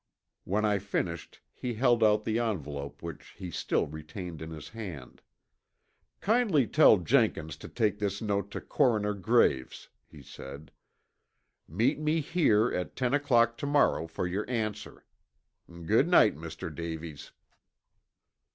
When 0.45 0.65
I 0.65 0.79
finished 0.79 1.41
he 1.53 1.75
held 1.75 2.03
out 2.03 2.25
the 2.25 2.39
envelope 2.39 3.03
which 3.03 3.35
he 3.37 3.51
still 3.51 3.85
retained 3.85 4.41
in 4.41 4.49
his 4.49 4.69
hand. 4.69 5.21
"Kindly 6.21 6.65
tell 6.65 6.97
Jenkins 6.97 7.55
to 7.57 7.69
take 7.69 7.99
this 7.99 8.19
note 8.19 8.49
to 8.49 8.61
Coroner 8.61 9.13
Graves," 9.13 9.89
he 10.07 10.23
said. 10.23 10.71
"Meet 11.67 11.99
me 11.99 12.19
here 12.19 12.73
at 12.73 12.95
ten 12.95 13.13
o'clock 13.13 13.59
to 13.59 13.67
morrow 13.67 14.07
for 14.07 14.25
your 14.25 14.49
answer. 14.49 15.05
Good 15.69 16.07
night, 16.07 16.35
Mr. 16.35 16.73
Davies." 16.73 17.31